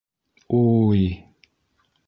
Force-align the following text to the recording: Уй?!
Уй?! 0.59 1.01